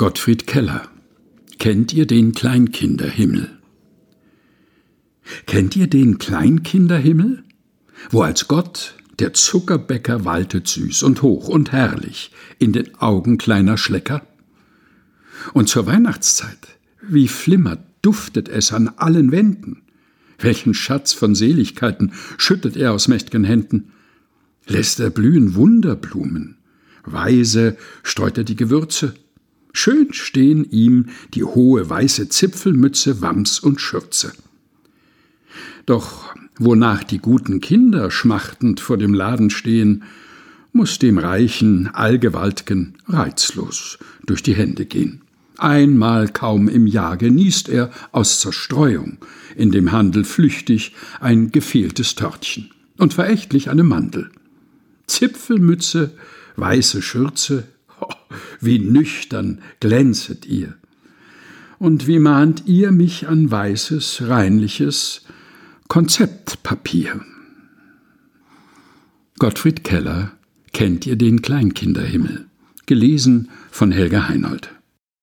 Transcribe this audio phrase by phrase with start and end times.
[0.00, 0.88] Gottfried Keller.
[1.58, 3.50] Kennt ihr den Kleinkinderhimmel?
[5.44, 7.44] Kennt ihr den Kleinkinderhimmel?
[8.08, 13.76] Wo als Gott der Zuckerbäcker waltet süß und hoch und herrlich in den Augen kleiner
[13.76, 14.26] Schlecker?
[15.52, 19.82] Und zur Weihnachtszeit, wie flimmert, duftet es an allen Wänden?
[20.38, 23.92] Welchen Schatz von Seligkeiten schüttet er aus mächt'gen Händen?
[24.66, 26.56] Lässt er blühen Wunderblumen?
[27.04, 29.12] Weise streut er die Gewürze?
[29.72, 34.32] Schön stehen ihm die hohe weiße Zipfelmütze, Wams und Schürze.
[35.86, 40.04] Doch wonach die guten Kinder schmachtend vor dem Laden stehen,
[40.72, 45.22] muss dem reichen Allgewaltgen reizlos durch die Hände gehen.
[45.56, 49.18] Einmal kaum im Jahr genießt er aus Zerstreuung
[49.56, 54.30] in dem Handel flüchtig ein gefehltes Törtchen und verächtlich eine Mandel.
[55.06, 56.12] Zipfelmütze,
[56.56, 57.64] weiße Schürze,
[58.60, 60.74] wie nüchtern glänzet ihr.
[61.78, 65.22] Und wie mahnt ihr mich an weißes, reinliches
[65.88, 67.20] Konzeptpapier?
[69.38, 70.32] Gottfried Keller
[70.72, 72.46] Kennt ihr den Kleinkinderhimmel?
[72.86, 74.70] Gelesen von Helga Heinold.